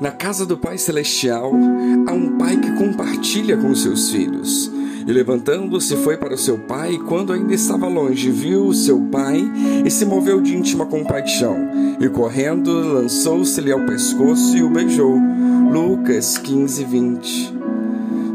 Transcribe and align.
Na 0.00 0.10
casa 0.10 0.44
do 0.44 0.58
Pai 0.58 0.76
Celestial 0.76 1.52
há 2.06 2.12
um 2.12 2.36
pai 2.36 2.58
que 2.58 2.70
compartilha 2.72 3.56
com 3.56 3.74
seus 3.74 4.10
filhos. 4.10 4.70
E 5.06 5.12
levantando-se 5.12 5.96
foi 5.96 6.16
para 6.16 6.34
o 6.34 6.38
seu 6.38 6.58
pai, 6.58 6.94
e 6.94 6.98
quando 6.98 7.32
ainda 7.32 7.54
estava 7.54 7.86
longe, 7.86 8.30
viu 8.30 8.66
o 8.66 8.74
seu 8.74 9.00
pai 9.00 9.40
e 9.84 9.90
se 9.90 10.04
moveu 10.04 10.40
de 10.40 10.54
íntima 10.54 10.84
compaixão. 10.84 11.56
E 12.00 12.08
correndo, 12.08 12.72
lançou-se-lhe 12.72 13.70
ao 13.70 13.86
pescoço 13.86 14.56
e 14.56 14.62
o 14.62 14.68
beijou. 14.68 15.16
Lucas 15.72 16.36
15, 16.36 16.84
20. 16.84 17.54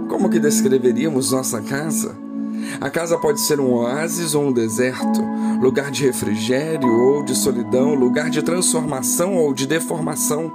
Como 0.08 0.30
que 0.30 0.40
descreveríamos 0.40 1.32
nossa 1.32 1.62
casa? 1.62 2.31
A 2.80 2.90
casa 2.90 3.18
pode 3.18 3.42
ser 3.42 3.60
um 3.60 3.74
oásis 3.74 4.34
ou 4.34 4.48
um 4.48 4.52
deserto, 4.52 5.22
lugar 5.62 5.92
de 5.92 6.06
refrigério 6.06 6.90
ou 6.90 7.24
de 7.24 7.36
solidão, 7.36 7.94
lugar 7.94 8.30
de 8.30 8.42
transformação 8.42 9.36
ou 9.36 9.54
de 9.54 9.68
deformação, 9.68 10.52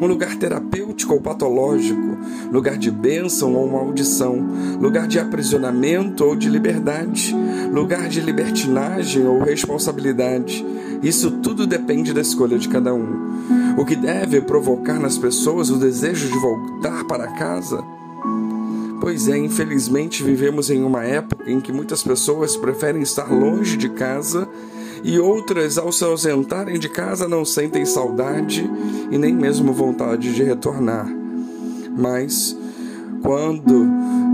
um 0.00 0.06
lugar 0.06 0.36
terapêutico 0.36 1.14
ou 1.14 1.20
patológico, 1.20 2.18
lugar 2.50 2.76
de 2.76 2.90
bênção 2.90 3.54
ou 3.54 3.70
maldição, 3.70 4.36
lugar 4.80 5.06
de 5.06 5.18
aprisionamento 5.18 6.24
ou 6.24 6.34
de 6.34 6.48
liberdade, 6.48 7.34
lugar 7.72 8.08
de 8.08 8.20
libertinagem 8.20 9.26
ou 9.26 9.42
responsabilidade. 9.42 10.64
Isso 11.02 11.30
tudo 11.30 11.66
depende 11.66 12.12
da 12.12 12.20
escolha 12.20 12.58
de 12.58 12.68
cada 12.68 12.92
um. 12.92 13.30
O 13.78 13.84
que 13.84 13.96
deve 13.96 14.40
provocar 14.40 14.98
nas 14.98 15.16
pessoas 15.16 15.70
o 15.70 15.76
desejo 15.76 16.28
de 16.28 16.38
voltar 16.38 17.04
para 17.04 17.28
casa 17.28 17.82
Pois 19.00 19.28
é, 19.28 19.38
infelizmente 19.38 20.22
vivemos 20.22 20.70
em 20.70 20.82
uma 20.82 21.02
época 21.04 21.50
em 21.50 21.60
que 21.60 21.72
muitas 21.72 22.02
pessoas 22.02 22.56
preferem 22.56 23.00
estar 23.00 23.32
longe 23.32 23.76
de 23.76 23.88
casa 23.88 24.46
e 25.02 25.18
outras, 25.18 25.78
ao 25.78 25.90
se 25.90 26.04
ausentarem 26.04 26.78
de 26.78 26.88
casa, 26.88 27.26
não 27.26 27.44
sentem 27.44 27.86
saudade 27.86 28.70
e 29.10 29.16
nem 29.16 29.34
mesmo 29.34 29.72
vontade 29.72 30.34
de 30.34 30.42
retornar. 30.42 31.10
Mas, 31.96 32.56
quando 33.22 33.84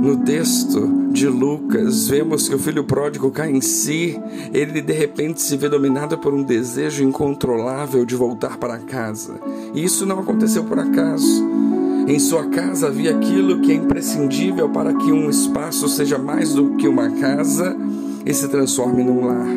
no 0.03 0.17
texto 0.19 1.09
de 1.13 1.29
Lucas 1.29 2.09
vemos 2.09 2.49
que 2.49 2.55
o 2.55 2.59
filho 2.59 2.85
pródigo 2.85 3.31
cai 3.31 3.51
em 3.51 3.61
si, 3.61 4.21
ele 4.53 4.81
de 4.81 4.93
repente 4.93 5.41
se 5.41 5.57
vê 5.57 5.69
dominado 5.69 6.19
por 6.19 6.35
um 6.35 6.43
desejo 6.43 7.05
incontrolável 7.05 8.05
de 8.05 8.17
voltar 8.17 8.57
para 8.59 8.79
casa. 8.79 9.41
E 9.73 9.85
isso 9.85 10.05
não 10.05 10.19
aconteceu 10.19 10.65
por 10.65 10.79
acaso. 10.79 11.45
Em 12.07 12.21
sua 12.21 12.47
casa 12.47 12.87
havia 12.87 13.17
aquilo 13.17 13.61
que 13.61 13.73
é 13.73 13.75
imprescindível 13.75 14.69
para 14.69 14.95
que 14.95 15.11
um 15.11 15.29
espaço 15.29 15.89
seja 15.89 16.17
mais 16.17 16.55
do 16.55 16.77
que 16.77 16.87
uma 16.87 17.11
casa 17.11 17.77
e 18.25 18.33
se 18.33 18.47
transforme 18.47 19.03
num 19.03 19.27
lar. 19.27 19.49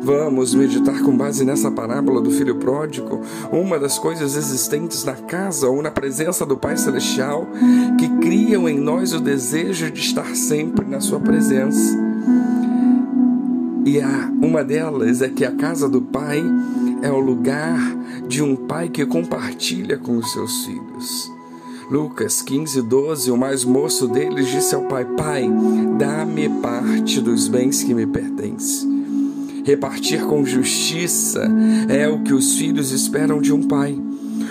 Vamos 0.00 0.54
meditar 0.54 1.02
com 1.02 1.16
base 1.16 1.44
nessa 1.44 1.72
parábola 1.72 2.20
do 2.20 2.30
filho 2.30 2.54
pródigo, 2.54 3.20
uma 3.50 3.80
das 3.80 3.98
coisas 3.98 4.36
existentes 4.36 5.04
na 5.04 5.14
casa 5.14 5.68
ou 5.68 5.82
na 5.82 5.90
presença 5.90 6.46
do 6.46 6.56
Pai 6.56 6.76
Celestial 6.76 7.48
que 7.98 8.08
criam 8.20 8.68
em 8.68 8.78
nós 8.78 9.12
o 9.12 9.18
desejo 9.20 9.90
de 9.90 10.00
estar 10.00 10.36
sempre 10.36 10.86
na 10.86 11.00
Sua 11.00 11.18
presença. 11.18 11.98
E 13.84 14.00
a, 14.00 14.30
uma 14.40 14.62
delas 14.62 15.20
é 15.20 15.28
que 15.28 15.44
a 15.44 15.50
casa 15.50 15.88
do 15.88 16.00
Pai 16.00 16.40
é 17.02 17.10
o 17.10 17.18
lugar 17.18 17.78
de 18.28 18.40
um 18.40 18.54
pai 18.54 18.88
que 18.88 19.04
compartilha 19.04 19.98
com 19.98 20.16
os 20.16 20.32
seus 20.32 20.64
filhos. 20.64 21.41
Lucas 21.90 22.40
15, 22.42 22.82
12, 22.82 23.30
o 23.30 23.36
mais 23.36 23.64
moço 23.64 24.08
deles 24.08 24.48
disse 24.48 24.74
ao 24.74 24.82
pai: 24.82 25.04
Pai, 25.04 25.50
dá-me 25.98 26.48
parte 26.60 27.20
dos 27.20 27.48
bens 27.48 27.82
que 27.82 27.92
me 27.94 28.06
pertencem. 28.06 28.90
Repartir 29.64 30.24
com 30.24 30.44
justiça 30.44 31.48
é 31.88 32.08
o 32.08 32.22
que 32.22 32.32
os 32.32 32.54
filhos 32.54 32.90
esperam 32.90 33.40
de 33.40 33.52
um 33.52 33.62
pai. 33.62 33.96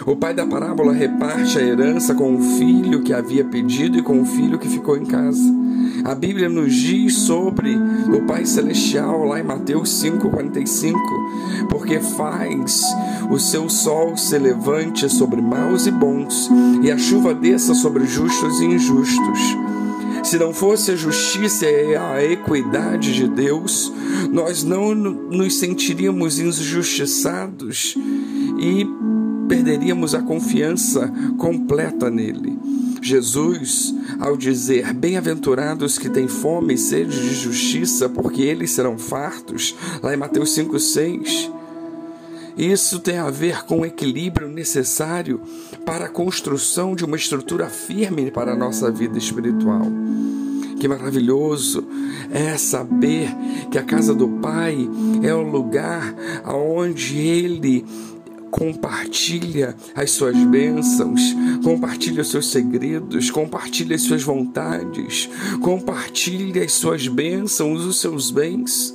O 0.05 0.15
pai 0.15 0.33
da 0.33 0.45
parábola 0.45 0.93
reparte 0.93 1.59
a 1.59 1.61
herança 1.61 2.15
com 2.15 2.35
o 2.35 2.41
filho 2.57 3.03
que 3.03 3.13
havia 3.13 3.43
pedido 3.43 3.97
e 3.97 4.01
com 4.01 4.21
o 4.21 4.25
filho 4.25 4.57
que 4.57 4.67
ficou 4.67 4.97
em 4.97 5.05
casa. 5.05 5.43
A 6.03 6.15
Bíblia 6.15 6.49
nos 6.49 6.73
diz 6.73 7.15
sobre 7.15 7.75
o 7.75 8.25
Pai 8.25 8.45
Celestial 8.45 9.23
lá 9.23 9.39
em 9.39 9.43
Mateus 9.43 9.89
5,45, 10.03 10.95
porque 11.69 11.99
faz 11.99 12.83
o 13.29 13.37
seu 13.37 13.69
sol 13.69 14.17
se 14.17 14.37
levante 14.37 15.07
sobre 15.09 15.41
maus 15.41 15.85
e 15.85 15.91
bons, 15.91 16.49
e 16.81 16.91
a 16.91 16.97
chuva 16.97 17.33
desça 17.35 17.75
sobre 17.75 18.05
justos 18.05 18.59
e 18.61 18.65
injustos. 18.65 19.39
Se 20.23 20.37
não 20.37 20.53
fosse 20.53 20.91
a 20.91 20.95
justiça 20.95 21.65
e 21.65 21.95
a 21.95 22.23
equidade 22.23 23.13
de 23.13 23.27
Deus, 23.27 23.91
nós 24.31 24.63
não 24.63 24.95
nos 24.95 25.59
sentiríamos 25.59 26.39
injustiçados 26.39 27.95
e 28.59 28.87
perderíamos 29.47 30.15
a 30.15 30.21
confiança 30.21 31.11
completa 31.37 32.09
nele. 32.09 32.57
Jesus, 33.01 33.93
ao 34.21 34.37
dizer: 34.37 34.93
Bem-aventurados 34.93 35.97
que 35.97 36.09
têm 36.09 36.27
fome 36.27 36.75
e 36.75 36.77
sede 36.77 37.19
de 37.19 37.33
justiça, 37.33 38.07
porque 38.07 38.43
eles 38.43 38.71
serão 38.71 38.97
fartos, 38.97 39.75
lá 40.01 40.13
em 40.13 40.17
Mateus 40.17 40.55
5,6. 40.55 41.51
Isso 42.55 42.99
tem 42.99 43.17
a 43.17 43.29
ver 43.31 43.65
com 43.65 43.79
o 43.79 43.85
equilíbrio 43.85 44.47
necessário 44.47 45.41
para 45.85 46.05
a 46.05 46.09
construção 46.09 46.95
de 46.95 47.03
uma 47.03 47.15
estrutura 47.15 47.67
firme 47.67 48.29
para 48.29 48.53
a 48.53 48.55
nossa 48.55 48.91
vida 48.91 49.17
espiritual. 49.17 49.87
Que 50.79 50.87
maravilhoso 50.87 51.83
é 52.31 52.57
saber 52.57 53.29
que 53.71 53.77
a 53.77 53.83
casa 53.83 54.13
do 54.13 54.27
Pai 54.27 54.77
é 55.23 55.33
o 55.33 55.41
lugar 55.41 56.13
onde 56.45 57.19
Ele 57.19 57.85
compartilha 58.51 59.75
as 59.95 60.11
suas 60.11 60.37
bênçãos, 60.37 61.21
compartilha 61.63 62.21
os 62.21 62.29
seus 62.29 62.51
segredos, 62.51 63.31
compartilha 63.31 63.95
as 63.95 64.01
suas 64.01 64.21
vontades, 64.21 65.29
compartilha 65.61 66.63
as 66.63 66.73
suas 66.73 67.07
bênçãos, 67.07 67.85
os 67.85 67.99
seus 67.99 68.29
bens. 68.29 68.93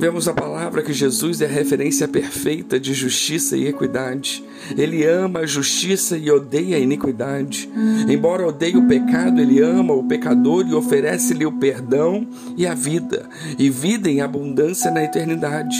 Vemos 0.00 0.28
a 0.28 0.32
palavra 0.32 0.80
que 0.80 0.92
Jesus 0.92 1.40
é 1.40 1.46
a 1.46 1.48
referência 1.48 2.06
perfeita 2.06 2.78
de 2.78 2.94
justiça 2.94 3.56
e 3.56 3.66
equidade. 3.66 4.44
Ele 4.76 5.04
ama 5.04 5.40
a 5.40 5.46
justiça 5.46 6.16
e 6.16 6.30
odeia 6.30 6.76
a 6.76 6.78
iniquidade. 6.80 7.68
Embora 8.08 8.46
odeie 8.46 8.76
o 8.76 8.86
pecado, 8.86 9.40
ele 9.40 9.60
ama 9.60 9.92
o 9.92 10.04
pecador 10.04 10.64
e 10.68 10.72
oferece-lhe 10.72 11.44
o 11.44 11.50
perdão 11.50 12.24
e 12.56 12.64
a 12.64 12.74
vida, 12.74 13.28
e 13.58 13.68
vida 13.68 14.08
em 14.08 14.20
abundância 14.20 14.88
na 14.88 15.02
eternidade. 15.02 15.76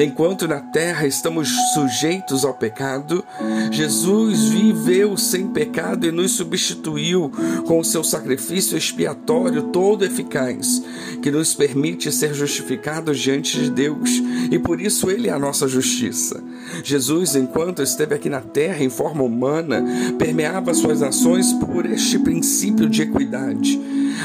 Enquanto 0.00 0.46
na 0.46 0.60
terra 0.60 1.08
estamos 1.08 1.48
sujeitos 1.74 2.44
ao 2.44 2.54
pecado, 2.54 3.24
Jesus 3.72 4.44
viveu 4.44 5.16
sem 5.16 5.48
pecado 5.48 6.06
e 6.06 6.12
nos 6.12 6.30
substituiu 6.30 7.32
com 7.66 7.80
o 7.80 7.84
seu 7.84 8.04
sacrifício 8.04 8.78
expiatório 8.78 9.64
todo 9.64 10.04
eficaz, 10.04 10.84
que 11.20 11.32
nos 11.32 11.52
permite 11.52 12.12
ser 12.12 12.32
justificados 12.32 13.18
diante 13.18 13.60
de 13.60 13.70
Deus, 13.70 14.22
e 14.52 14.56
por 14.56 14.80
isso 14.80 15.10
ele 15.10 15.28
é 15.28 15.32
a 15.32 15.38
nossa 15.38 15.66
justiça. 15.66 16.40
Jesus, 16.84 17.34
enquanto 17.34 17.82
esteve 17.82 18.14
aqui 18.14 18.28
na 18.28 18.40
terra 18.40 18.84
em 18.84 18.88
forma 18.88 19.24
humana, 19.24 19.84
permeava 20.16 20.74
suas 20.74 21.02
ações 21.02 21.52
por 21.54 21.84
este 21.84 22.20
princípio 22.20 22.88
de 22.88 23.02
equidade 23.02 23.80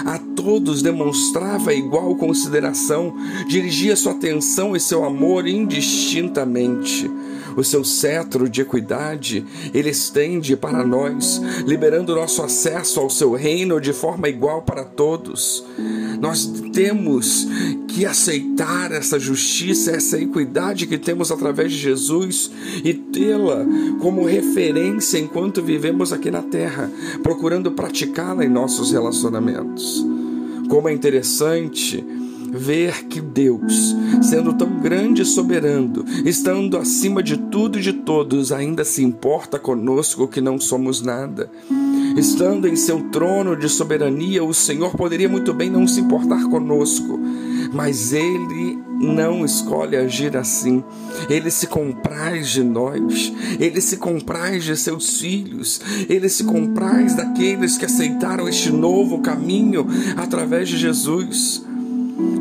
a 0.05 0.17
todos 0.35 0.81
demonstrava 0.81 1.73
igual 1.73 2.15
consideração, 2.15 3.13
dirigia 3.47 3.95
sua 3.95 4.13
atenção 4.13 4.75
e 4.75 4.79
seu 4.79 5.03
amor 5.03 5.47
indistintamente. 5.47 7.09
O 7.55 7.63
seu 7.63 7.83
cetro 7.83 8.49
de 8.49 8.61
equidade 8.61 9.45
ele 9.73 9.89
estende 9.89 10.55
para 10.55 10.83
nós, 10.83 11.39
liberando 11.65 12.15
nosso 12.15 12.41
acesso 12.41 12.99
ao 12.99 13.09
seu 13.09 13.33
reino 13.33 13.79
de 13.79 13.93
forma 13.93 14.27
igual 14.27 14.63
para 14.63 14.83
todos. 14.83 15.63
Nós 16.23 16.45
temos 16.71 17.45
que 17.85 18.05
aceitar 18.05 18.93
essa 18.93 19.19
justiça, 19.19 19.91
essa 19.91 20.17
equidade 20.17 20.87
que 20.87 20.97
temos 20.97 21.29
através 21.33 21.73
de 21.73 21.77
Jesus 21.77 22.49
e 22.81 22.93
tê-la 22.93 23.65
como 23.99 24.25
referência 24.25 25.17
enquanto 25.17 25.61
vivemos 25.61 26.13
aqui 26.13 26.31
na 26.31 26.41
terra, 26.41 26.89
procurando 27.21 27.73
praticá-la 27.73 28.45
em 28.45 28.47
nossos 28.47 28.93
relacionamentos. 28.93 30.01
Como 30.69 30.87
é 30.87 30.93
interessante 30.93 32.01
ver 32.53 33.05
que 33.07 33.19
Deus, 33.19 33.93
sendo 34.21 34.53
tão 34.53 34.79
grande 34.79 35.23
e 35.23 35.25
soberano, 35.25 36.05
estando 36.23 36.77
acima 36.77 37.21
de 37.21 37.35
tudo 37.35 37.77
e 37.77 37.81
de 37.81 37.91
todos, 37.91 38.53
ainda 38.53 38.85
se 38.85 39.03
importa 39.03 39.59
conosco 39.59 40.29
que 40.29 40.39
não 40.39 40.57
somos 40.57 41.01
nada. 41.01 41.51
Estando 42.15 42.67
em 42.67 42.75
seu 42.75 43.09
trono 43.09 43.55
de 43.55 43.67
soberania, 43.67 44.43
o 44.43 44.53
Senhor 44.53 44.95
poderia 44.95 45.27
muito 45.27 45.53
bem 45.53 45.69
não 45.69 45.87
se 45.87 45.99
importar 45.99 46.43
conosco, 46.49 47.19
mas 47.73 48.13
Ele 48.13 48.77
não 49.03 49.43
escolhe 49.43 49.97
agir 49.97 50.37
assim. 50.37 50.83
Ele 51.29 51.49
se 51.49 51.67
compraz 51.67 52.49
de 52.49 52.63
nós, 52.63 53.33
ele 53.59 53.81
se 53.81 53.97
compraz 53.97 54.63
de 54.63 54.77
seus 54.77 55.19
filhos, 55.19 55.81
ele 56.07 56.29
se 56.29 56.43
compraz 56.43 57.15
daqueles 57.15 57.77
que 57.77 57.85
aceitaram 57.85 58.47
este 58.47 58.71
novo 58.71 59.19
caminho 59.19 59.85
através 60.15 60.69
de 60.69 60.77
Jesus. 60.77 61.65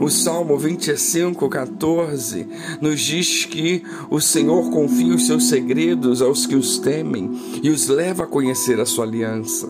O 0.01 0.09
Salmo 0.09 0.59
25, 0.59 1.49
14 1.49 2.47
nos 2.81 3.01
diz 3.01 3.45
que 3.45 3.83
o 4.11 4.21
Senhor 4.21 4.71
confia 4.71 5.15
os 5.15 5.27
seus 5.27 5.49
segredos 5.49 6.21
aos 6.21 6.45
que 6.45 6.57
os 6.57 6.79
temem 6.79 7.31
e 7.63 7.71
os 7.71 7.89
leva 7.89 8.25
a 8.25 8.27
conhecer 8.27 8.81
a 8.81 8.87
sua 8.87 9.05
aliança. 9.05 9.69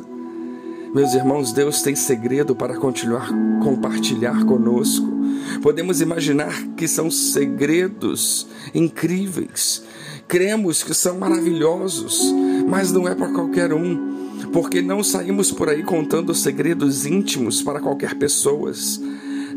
Meus 0.95 1.15
irmãos, 1.15 1.53
Deus 1.53 1.83
tem 1.83 1.95
segredo 1.95 2.55
para 2.55 2.77
continuar 2.77 3.31
compartilhar 3.63 4.45
conosco. 4.45 5.07
Podemos 5.63 6.01
imaginar 6.01 6.53
que 6.77 6.89
são 6.89 7.11
segredos 7.11 8.47
incríveis. 8.75 9.83
Cremos 10.27 10.83
que 10.83 10.95
são 10.95 11.19
maravilhosos, 11.19 12.33
mas 12.67 12.91
não 12.91 13.07
é 13.07 13.15
para 13.15 13.33
qualquer 13.33 13.73
um 13.73 14.13
porque 14.53 14.83
não 14.83 15.03
saímos 15.03 15.51
por 15.51 15.69
aí 15.69 15.83
contando 15.83 16.35
segredos 16.35 17.07
íntimos 17.07 17.63
para 17.63 17.81
qualquer 17.81 18.15
pessoa. 18.17 18.73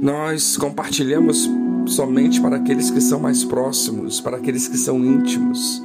Nós 0.06 0.56
compartilhamos 0.56 1.50
somente 1.88 2.40
para 2.40 2.58
aqueles 2.58 2.92
que 2.92 3.02
são 3.02 3.20
mais 3.20 3.44
próximos, 3.44 4.22
para 4.22 4.38
aqueles 4.38 4.68
que 4.68 4.78
são 4.78 5.04
íntimos. 5.04 5.82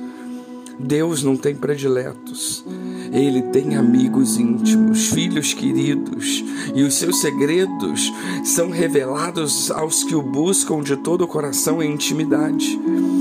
Deus 0.78 1.22
não 1.22 1.38
tem 1.38 1.54
prediletos. 1.54 2.62
Ele 3.10 3.40
tem 3.40 3.76
amigos 3.76 4.36
íntimos, 4.36 5.06
filhos 5.06 5.54
queridos, 5.54 6.44
e 6.74 6.82
os 6.82 6.96
seus 6.96 7.18
segredos 7.22 8.12
são 8.44 8.68
revelados 8.68 9.70
aos 9.70 10.04
que 10.04 10.14
o 10.14 10.20
buscam 10.20 10.82
de 10.82 10.98
todo 10.98 11.24
o 11.24 11.26
coração 11.26 11.82
em 11.82 11.90
intimidade. 11.90 12.78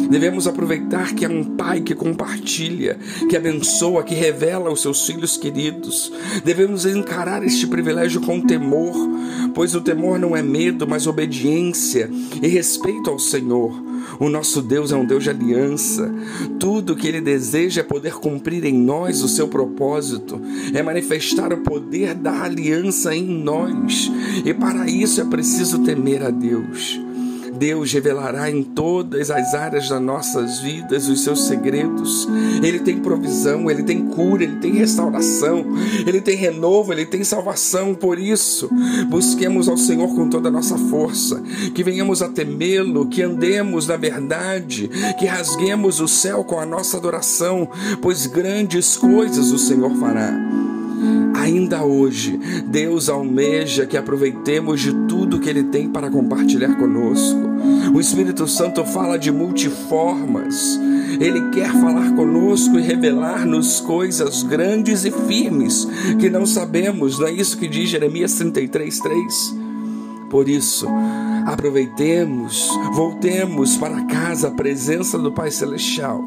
Devemos 0.09 0.47
aproveitar 0.47 1.13
que 1.13 1.23
é 1.23 1.29
um 1.29 1.43
pai 1.43 1.81
que 1.81 1.93
compartilha, 1.93 2.97
que 3.29 3.37
abençoa, 3.37 4.03
que 4.03 4.15
revela 4.15 4.69
aos 4.69 4.81
seus 4.81 5.05
filhos 5.05 5.37
queridos. 5.37 6.11
Devemos 6.43 6.85
encarar 6.85 7.43
este 7.43 7.67
privilégio 7.67 8.21
com 8.21 8.41
temor, 8.41 8.95
pois 9.53 9.75
o 9.75 9.81
temor 9.81 10.17
não 10.17 10.35
é 10.35 10.41
medo, 10.41 10.87
mas 10.87 11.05
obediência 11.05 12.09
e 12.41 12.47
respeito 12.47 13.09
ao 13.09 13.19
Senhor. 13.19 13.89
O 14.19 14.29
nosso 14.29 14.61
Deus 14.61 14.91
é 14.91 14.95
um 14.95 15.05
Deus 15.05 15.23
de 15.23 15.29
aliança. 15.29 16.11
Tudo 16.59 16.95
que 16.95 17.07
Ele 17.07 17.21
deseja 17.21 17.81
é 17.81 17.83
poder 17.83 18.13
cumprir 18.13 18.65
em 18.65 18.73
nós 18.73 19.21
o 19.21 19.27
seu 19.27 19.47
propósito, 19.47 20.41
é 20.73 20.81
manifestar 20.81 21.53
o 21.53 21.57
poder 21.57 22.15
da 22.15 22.43
aliança 22.43 23.15
em 23.15 23.25
nós. 23.25 24.11
E 24.43 24.53
para 24.53 24.89
isso 24.89 25.21
é 25.21 25.25
preciso 25.25 25.79
temer 25.79 26.23
a 26.23 26.29
Deus. 26.29 26.99
Deus 27.59 27.91
revelará 27.91 28.49
em 28.49 28.63
todas 28.63 29.29
as 29.29 29.53
áreas 29.53 29.89
das 29.89 30.01
nossas 30.01 30.61
vidas 30.61 31.09
os 31.09 31.23
seus 31.23 31.45
segredos. 31.45 32.25
Ele 32.63 32.79
tem 32.79 32.99
provisão, 32.99 33.69
ele 33.69 33.83
tem 33.83 34.05
cura, 34.07 34.43
ele 34.43 34.55
tem 34.55 34.71
restauração, 34.71 35.65
ele 36.07 36.21
tem 36.21 36.37
renovo, 36.37 36.93
ele 36.93 37.05
tem 37.05 37.21
salvação. 37.23 37.93
Por 37.93 38.17
isso, 38.17 38.69
busquemos 39.09 39.67
ao 39.67 39.75
Senhor 39.75 40.15
com 40.15 40.29
toda 40.29 40.47
a 40.47 40.51
nossa 40.51 40.77
força, 40.77 41.43
que 41.75 41.83
venhamos 41.83 42.21
a 42.21 42.29
temê-lo, 42.29 43.07
que 43.07 43.21
andemos 43.21 43.87
na 43.87 43.97
verdade, 43.97 44.89
que 45.19 45.25
rasguemos 45.25 45.99
o 45.99 46.07
céu 46.07 46.45
com 46.45 46.59
a 46.59 46.65
nossa 46.65 46.95
adoração, 46.95 47.69
pois 48.01 48.25
grandes 48.25 48.95
coisas 48.95 49.51
o 49.51 49.57
Senhor 49.57 49.93
fará. 49.97 50.68
Ainda 51.49 51.83
hoje, 51.83 52.39
Deus 52.67 53.09
almeja 53.09 53.87
que 53.87 53.97
aproveitemos 53.97 54.81
de 54.81 54.93
tudo 55.07 55.39
que 55.39 55.49
Ele 55.49 55.63
tem 55.63 55.89
para 55.89 56.07
compartilhar 56.07 56.75
conosco. 56.75 57.39
O 57.91 57.99
Espírito 57.99 58.47
Santo 58.47 58.85
fala 58.85 59.17
de 59.17 59.31
multiformas. 59.31 60.79
Ele 61.19 61.49
quer 61.49 61.71
falar 61.71 62.13
conosco 62.15 62.77
e 62.77 62.83
revelar-nos 62.83 63.79
coisas 63.79 64.43
grandes 64.43 65.05
e 65.05 65.11
firmes 65.11 65.87
que 66.19 66.29
não 66.29 66.45
sabemos. 66.45 67.17
Não 67.17 67.25
é 67.25 67.31
isso 67.31 67.57
que 67.57 67.67
diz 67.67 67.89
Jeremias 67.89 68.35
33, 68.35 68.99
3? 68.99 69.55
Por 70.29 70.47
isso, 70.47 70.87
aproveitemos, 71.47 72.69
voltemos 72.93 73.75
para 73.75 74.05
casa, 74.05 74.49
a 74.49 74.51
presença 74.51 75.17
do 75.17 75.31
Pai 75.31 75.49
Celestial, 75.49 76.23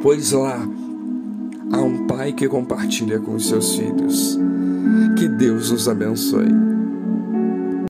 pois 0.00 0.32
lá 0.32 0.66
Há 1.74 1.82
um 1.82 2.06
pai 2.06 2.32
que 2.32 2.46
compartilha 2.46 3.18
com 3.18 3.34
os 3.34 3.48
seus 3.48 3.74
filhos. 3.74 4.38
Que 5.18 5.26
Deus 5.26 5.72
nos 5.72 5.88
abençoe. 5.88 6.73